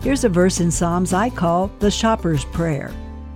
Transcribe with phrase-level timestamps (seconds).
[0.00, 2.92] Here's a verse in Psalms I call the shopper's prayer,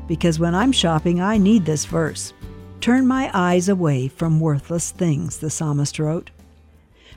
[0.07, 2.33] because when I'm shopping, I need this verse.
[2.81, 6.31] Turn my eyes away from worthless things, the psalmist wrote.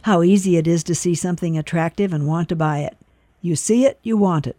[0.01, 2.97] How easy it is to see something attractive and want to buy it.
[3.39, 4.57] You see it, you want it.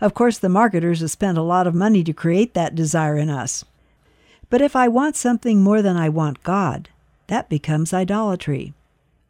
[0.00, 3.28] Of course, the marketers have spent a lot of money to create that desire in
[3.28, 3.64] us.
[4.48, 6.88] But if I want something more than I want God,
[7.26, 8.74] that becomes idolatry.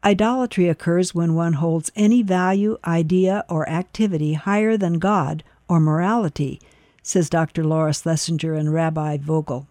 [0.03, 6.61] Idolatry occurs when one holds any value, idea, or activity higher than God or morality,
[7.03, 7.63] says Dr.
[7.63, 9.67] Laura Schlesinger and Rabbi Vogel.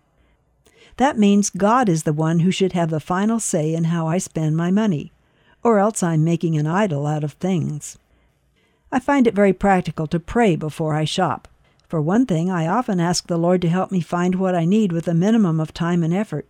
[0.99, 4.19] That means God is the one who should have the final say in how I
[4.19, 5.13] spend my money,
[5.63, 7.97] or else I'm making an idol out of things.
[8.93, 11.49] I find it very practical to pray before I shop.
[11.87, 14.93] For one thing, I often ask the Lord to help me find what I need
[14.93, 16.47] with a minimum of time and effort.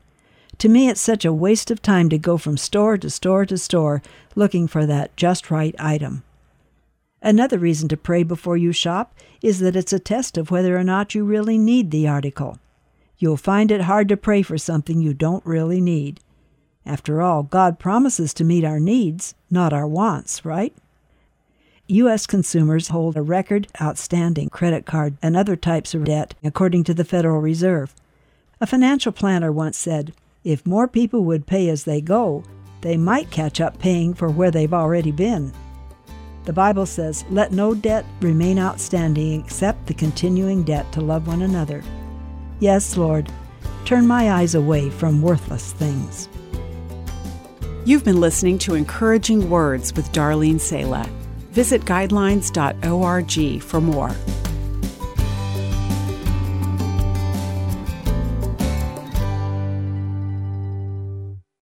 [0.59, 3.57] To me, it's such a waste of time to go from store to store to
[3.57, 4.03] store
[4.35, 6.25] looking for that just right item.
[7.23, 10.85] Another reason to pray before you shop is that it's a test of whether or
[10.85, 12.59] not you really need the article.
[13.19, 16.21] You'll find it hard to pray for something you don't really need.
[16.87, 20.75] After all, God promises to meet our needs, not our wants, right?
[21.89, 22.27] U.S.
[22.27, 27.05] consumers hold a record outstanding credit card and other types of debt, according to the
[27.05, 27.95] Federal Reserve.
[28.61, 30.13] A financial planner once said,
[30.49, 32.43] if more people would pay as they go,
[32.81, 35.53] they might catch up paying for where they've already been.
[36.47, 41.43] The Bible says, Let no debt remain outstanding except the continuing debt to love one
[41.43, 41.83] another.
[42.61, 43.31] Yes, Lord,
[43.85, 46.31] turn my eyes away from worthless things.
[47.85, 51.07] You've been listening to Encouraging Words with Darlene Sala.
[51.51, 54.17] Visit guidelines.org for more.